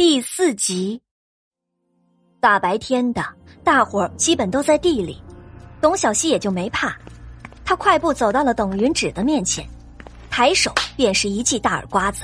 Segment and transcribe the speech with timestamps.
[0.00, 0.98] 第四集。
[2.40, 3.22] 大白天的，
[3.62, 5.22] 大伙儿基本都在地里，
[5.78, 6.96] 董小希也就没怕。
[7.66, 9.62] 他快步走到了董云芷的面前，
[10.30, 12.22] 抬手便是一记大耳刮子。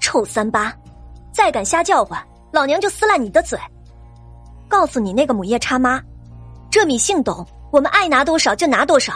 [0.00, 0.74] 臭三八，
[1.30, 3.58] 再敢瞎叫唤，老娘就撕烂你的嘴！
[4.66, 6.02] 告诉你那个母夜叉妈，
[6.70, 9.12] 这米姓董，我们爱拿多少就拿多少。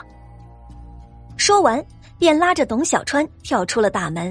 [1.38, 1.82] 说完，
[2.18, 4.30] 便拉着董小川跳出了大门。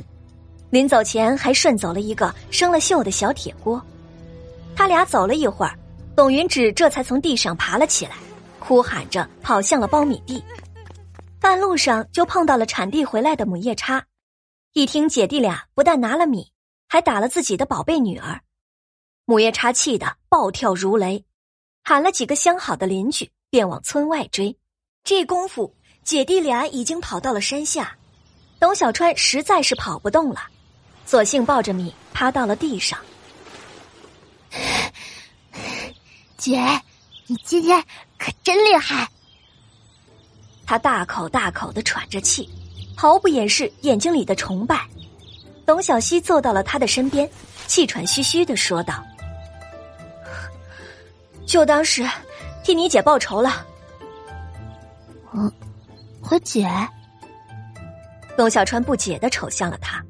[0.69, 3.83] 临走前，还顺走了一个生了锈的小铁锅。
[4.75, 5.77] 他俩走了一会儿，
[6.15, 8.15] 董云芷这才从地上爬了起来，
[8.59, 10.43] 哭喊着跑向了苞米地。
[11.39, 14.05] 半路上就碰到了产地回来的母夜叉，
[14.73, 16.51] 一听姐弟俩不但拿了米，
[16.87, 18.41] 还打了自己的宝贝女儿，
[19.25, 21.25] 母夜叉气得暴跳如雷，
[21.83, 24.55] 喊了几个相好的邻居，便往村外追。
[25.03, 25.73] 这功夫，
[26.03, 27.97] 姐弟俩已经跑到了山下，
[28.59, 30.41] 董小川实在是跑不动了。
[31.09, 32.99] 索性抱着米趴到了地上。
[36.37, 36.61] 姐，
[37.25, 37.83] 你今天
[38.19, 39.09] 可真厉害！
[40.67, 42.47] 他大口大口的喘着气，
[42.95, 44.87] 毫不掩饰眼睛里的崇拜。
[45.65, 47.27] 董小希坐到了他的身边，
[47.65, 49.03] 气喘吁吁的说道
[51.43, 52.07] ：“就当是
[52.63, 53.65] 替你姐报仇了。”
[55.33, 55.51] 我，
[56.29, 56.69] 我姐。
[58.37, 60.05] 董小川不解的瞅向了他。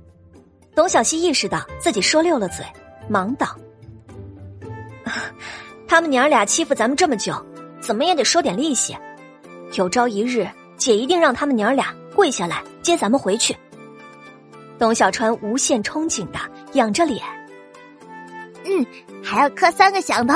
[0.79, 2.65] 董小希意识到自己说溜了嘴，
[3.09, 3.53] 忙道
[5.85, 7.35] ：“他们娘俩欺负咱们这么久，
[7.81, 8.97] 怎么也得收点利息。
[9.73, 13.53] 有朝一日，姐一定让他们娘俩跪下来接咱们回去。”
[14.79, 16.39] 董小川无限憧憬的
[16.71, 17.21] 仰着脸
[18.63, 18.85] ：“嗯，
[19.21, 20.33] 还要磕三个响头。”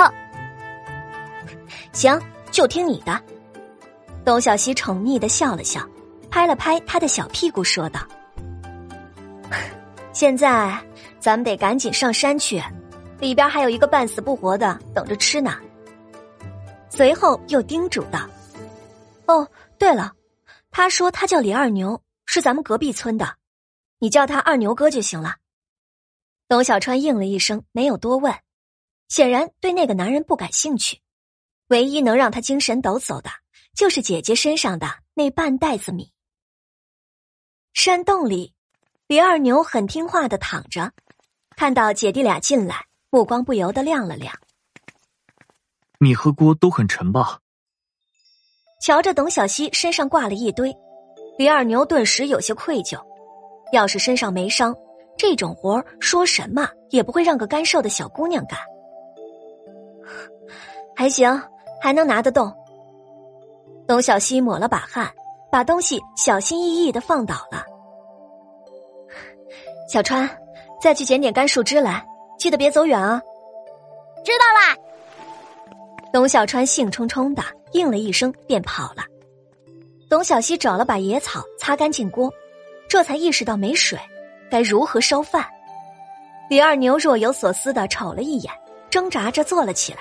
[1.93, 2.19] 行，
[2.51, 3.17] 就听你的。
[4.25, 5.87] 董小希宠溺的笑了笑，
[6.29, 8.01] 拍了拍他的小屁股，说道。
[10.13, 10.79] 现在
[11.19, 12.61] 咱们得赶紧上山去，
[13.19, 15.59] 里边还有一个半死不活的等着吃呢。
[16.87, 18.29] 随后又叮嘱道
[19.25, 19.47] ：“哦，
[19.79, 20.13] 对了，
[20.69, 23.37] 他说他叫李二牛，是咱们隔壁村的，
[23.97, 25.37] 你叫他二牛哥就行了。”
[26.47, 28.31] 董小川应了一声，没有多问，
[29.09, 30.99] 显然对那个男人不感兴趣。
[31.69, 33.31] 唯一能让他精神抖擞的，
[33.73, 36.11] 就是姐姐身上的那半袋子米。
[37.73, 38.53] 山洞里。
[39.07, 40.91] 李二牛很听话的躺着，
[41.57, 44.33] 看到姐弟俩进来，目光不由得亮了亮。
[45.99, 47.39] 米和锅都很沉吧？
[48.81, 50.75] 瞧着董小希身上挂了一堆，
[51.37, 52.97] 李二牛顿时有些愧疚。
[53.71, 54.75] 要是身上没伤，
[55.17, 58.59] 这种活说什么也不会让个干瘦的小姑娘干。
[60.95, 61.41] 还行，
[61.81, 62.53] 还能拿得动。
[63.87, 65.11] 董小希抹了把汗，
[65.51, 67.65] 把东西小心翼翼的放倒了。
[69.93, 70.27] 小川，
[70.81, 72.03] 再去捡点干树枝来，
[72.39, 73.21] 记得别走远啊！
[74.25, 74.75] 知道啦。
[76.11, 77.43] 董小川兴冲冲的
[77.73, 79.03] 应了一声，便跑了。
[80.09, 82.33] 董小西找了把野草擦干净锅，
[82.89, 83.99] 这才意识到没水，
[84.49, 85.45] 该如何烧饭。
[86.49, 88.51] 李二牛若有所思的瞅了一眼，
[88.89, 89.99] 挣扎着坐了起来。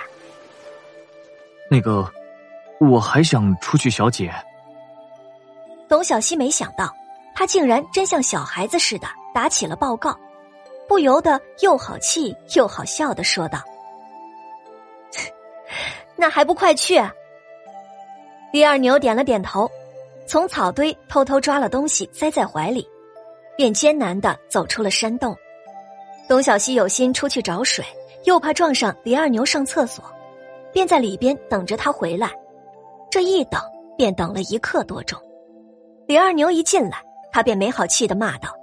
[1.71, 2.11] 那个，
[2.81, 4.33] 我还想出去，小解。
[5.87, 6.91] 董小希没想到，
[7.35, 9.07] 他竟然真像小孩子似的。
[9.35, 10.19] 打起了报告，
[10.89, 13.61] 不由得又好气又好笑的说道
[16.17, 17.01] ：“那还不快去！”
[18.53, 19.71] 李二牛点了点头，
[20.27, 22.87] 从草堆偷偷抓了东西塞在怀里，
[23.57, 25.35] 便艰难的走出了山洞。
[26.29, 27.85] 董小希有心出去找水，
[28.25, 30.05] 又怕撞上李二牛上厕所，
[30.73, 32.31] 便在里边等着他回来。
[33.11, 33.61] 这一等
[33.97, 35.19] 便等了一刻多钟。
[36.07, 38.55] 李二牛一进来，他便没好气的骂道。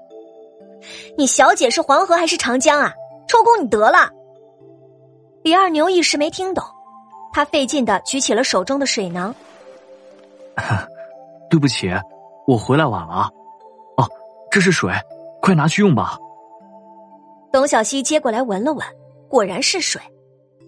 [1.18, 2.94] 你小姐是黄河还是长江啊？
[3.28, 4.10] 抽空你得了。
[5.44, 6.64] 李二牛一时没听懂，
[7.32, 9.34] 他费劲的举起了手中的水囊。
[11.50, 11.90] 对不起，
[12.46, 13.30] 我回来晚了。
[13.98, 14.08] 哦，
[14.52, 14.92] 这是水，
[15.42, 16.18] 快拿去用吧。
[17.52, 18.86] 董小希接过来闻了闻，
[19.28, 20.02] 果然是水，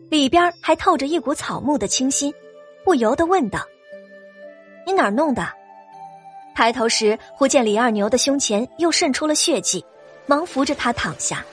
[0.10, 2.34] 里边还透着一股草木的清新，
[2.84, 3.60] 不由得问道
[4.86, 5.48] ：“你哪儿弄的？”
[6.56, 9.86] 抬头时，忽见李二牛的胸前又渗出了血迹。
[10.32, 11.44] 忙扶着他躺下，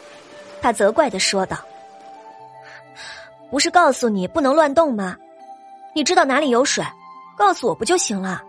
[0.62, 1.58] 他责怪的说道
[3.50, 5.16] ：“不是告诉你不能乱动吗？
[5.96, 6.84] 你知道哪里有水，
[7.36, 8.40] 告诉我不就行了？”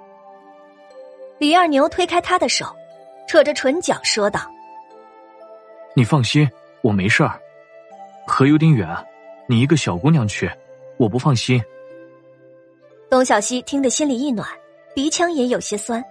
[1.39, 2.67] 李二牛推开他的手，
[3.27, 4.41] 扯着唇角说道
[5.97, 6.47] ：“你放心，
[6.83, 7.33] 我没事儿。
[8.27, 8.87] 河有点远，
[9.47, 10.47] 你一个小姑娘去，
[10.97, 11.59] 我不放心。”
[13.09, 14.47] 董小希听得心里一暖，
[14.93, 16.05] 鼻腔也有些酸，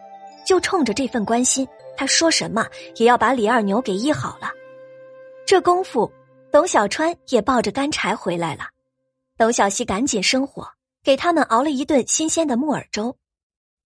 [0.49, 1.69] 就冲着这份关心。
[1.95, 2.67] 他说什么
[2.97, 4.51] 也要把李二牛给医好了。
[5.47, 6.11] 这功夫，
[6.51, 8.65] 董小川也抱着干柴回来了，
[9.37, 10.67] 董小希赶紧生火，
[11.05, 13.19] 给他们熬了一顿新鲜的木耳粥，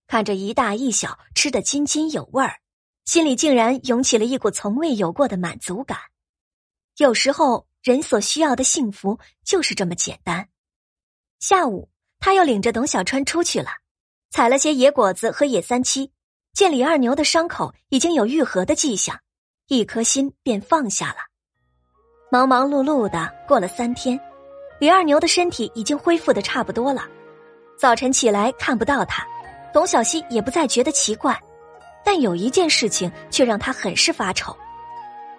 [0.07, 2.61] 看着一大一小吃得津津有味儿，
[3.07, 5.99] 心里竟然涌起了一股从未有过的满足感。
[6.99, 10.49] 有时候，人所需要的幸福就是这么简单。
[11.41, 13.71] 下午，他又领着董小川出去了，
[14.31, 16.13] 采了些野果子和野三七。
[16.55, 19.19] 见李二牛的伤口已经有愈合的迹象，
[19.69, 21.17] 一颗心便放下了。
[22.31, 24.21] 忙忙碌碌的过了三天，
[24.79, 27.07] 李二牛的身体已经恢复的差不多了。
[27.79, 29.27] 早晨起来看不到他，
[29.73, 31.39] 董小希也不再觉得奇怪，
[32.05, 34.55] 但有一件事情却让他很是发愁：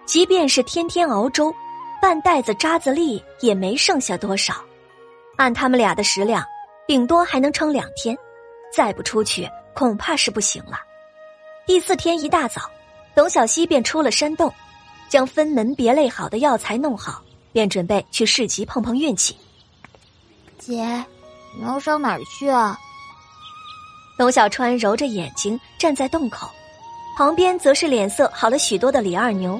[0.05, 1.53] 即便是天天熬粥，
[2.01, 4.55] 半袋子渣子粒也没剩下多少。
[5.37, 6.43] 按他们俩的食量，
[6.87, 8.17] 顶多还能撑两天，
[8.75, 10.79] 再不出去恐怕是不行了。
[11.65, 12.69] 第四天一大早，
[13.15, 14.53] 董小希便出了山洞，
[15.07, 17.23] 将分门别类好的药材弄好，
[17.53, 19.33] 便准备去市集碰碰运气。
[20.59, 20.83] 姐，
[21.57, 22.77] 你要上哪儿去啊？
[24.17, 26.49] 董小川揉着眼睛站在洞口，
[27.17, 29.59] 旁边则是脸色好了许多的李二牛。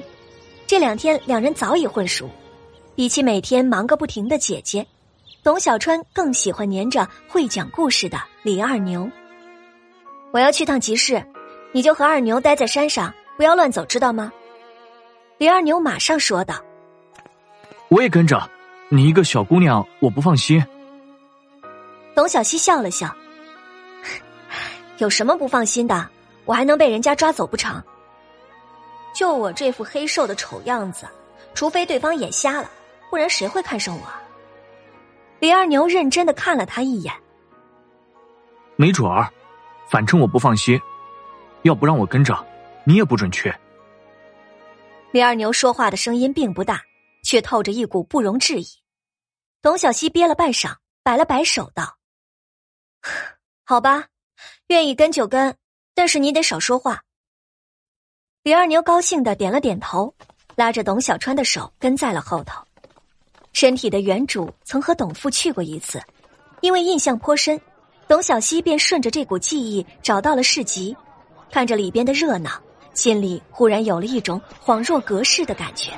[0.66, 2.28] 这两天两人早已混熟，
[2.94, 4.86] 比起每天忙个不停的姐姐，
[5.42, 9.10] 董小川更喜欢黏着会讲故事的李二牛。
[10.32, 11.24] 我要去趟集市。
[11.74, 14.32] 你就和二牛待在山上，不要乱走，知道吗？
[15.38, 16.54] 李二牛马上说道。
[17.88, 18.48] 我也跟着，
[18.88, 20.64] 你一个小姑娘，我不放心。
[22.14, 23.12] 董小希笑了笑，
[24.98, 26.08] 有什么不放心的？
[26.44, 27.82] 我还能被人家抓走不成？
[29.12, 31.08] 就我这副黑瘦的丑样子，
[31.54, 32.70] 除非对方眼瞎了，
[33.10, 34.02] 不然谁会看上我？
[35.40, 37.12] 李二牛认真的看了他一眼，
[38.76, 39.28] 没准儿，
[39.90, 40.80] 反正我不放心。
[41.64, 42.46] 要不让我跟着，
[42.84, 43.52] 你也不准去。
[45.12, 46.82] 李二牛说话的声音并不大，
[47.22, 48.66] 却透着一股不容置疑。
[49.62, 51.96] 董小希憋了半晌，摆了摆手道
[53.64, 54.08] ：“好吧，
[54.66, 55.56] 愿意跟就跟，
[55.94, 57.02] 但是你得少说话。”
[58.44, 60.14] 李二牛高兴的点了点头，
[60.56, 62.62] 拉着董小川的手跟在了后头。
[63.54, 65.98] 身体的原主曾和董父去过一次，
[66.60, 67.58] 因为印象颇深，
[68.06, 70.94] 董小希便顺着这股记忆找到了市集。
[71.50, 72.50] 看着里边的热闹，
[72.94, 75.92] 心里忽然有了一种恍若隔世的感觉，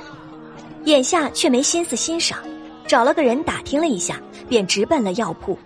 [0.85, 2.39] 眼下却没心思欣赏，
[2.87, 5.57] 找了个人打听了一下，便直奔了药铺。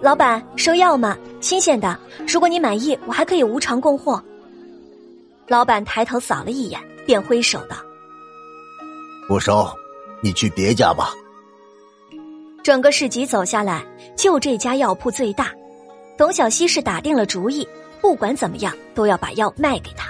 [0.00, 1.16] 老板收药吗？
[1.40, 4.22] 新鲜的，如果你满意，我还可以无偿供货。
[5.46, 7.76] 老板抬头扫了一眼，便挥手道
[9.28, 9.68] ：“不收，
[10.22, 11.12] 你去别家吧。”
[12.62, 13.84] 整个市集走下来，
[14.16, 15.50] 就这家药铺最大。
[16.16, 17.66] 董小希是打定了主意。
[18.00, 20.08] 不管怎么样，都要把药卖给他。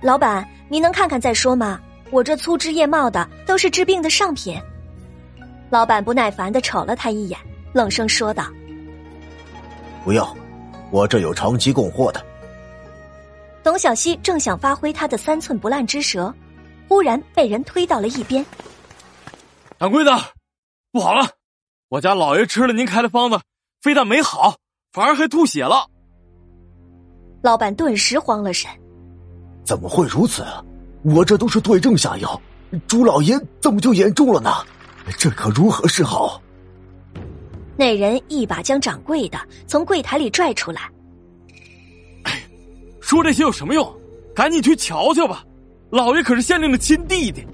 [0.00, 1.80] 老板，您能看看再说吗？
[2.10, 4.56] 我这粗枝叶茂的都是治病的上品。
[5.70, 7.36] 老板不耐烦的瞅了他一眼，
[7.72, 8.46] 冷声说道
[10.04, 10.36] ：“不要，
[10.92, 12.24] 我这有长期供货的。”
[13.64, 16.32] 董小希正想发挥他的三寸不烂之舌，
[16.86, 18.46] 忽然被人推到了一边。
[19.80, 20.16] 掌柜的，
[20.92, 21.28] 不好了！
[21.88, 23.40] 我家老爷吃了您开的方子，
[23.82, 24.58] 非但没好，
[24.92, 25.88] 反而还吐血了。
[27.46, 28.68] 老板顿时慌了神，
[29.62, 30.44] 怎么会如此？
[31.04, 32.42] 我这都是对症下药，
[32.88, 34.50] 朱老爷怎么就严重了呢？
[35.16, 36.42] 这可如何是好？
[37.76, 39.38] 那人一把将掌柜的
[39.68, 40.90] 从柜台里拽出来。
[43.00, 43.96] 说这些有什么用？
[44.34, 45.44] 赶紧去瞧瞧吧！
[45.90, 47.46] 老爷可是县令的亲弟弟，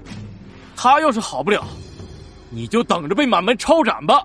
[0.75, 1.63] 他要是好不了，
[2.49, 4.23] 你就等着被满门抄斩吧！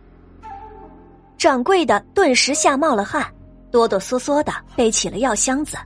[1.36, 3.30] 掌柜的顿时吓冒了汗。
[3.70, 5.76] 哆哆嗦嗦的背起了药箱子，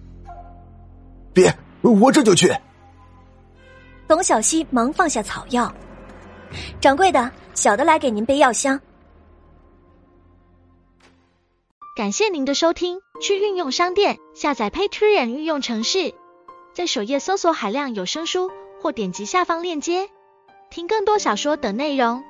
[1.33, 2.55] 别，我这就去。
[4.07, 5.73] 董小希忙放下草药，
[6.81, 8.81] 掌柜的，小的来给您背药箱。
[11.97, 16.15] 感谢您的收听，去运用商店下载 Patreon 运用城市，
[16.73, 20.09] 在首页搜索海量有声书，或点击下方链接
[20.71, 22.23] 听更多小说等内容。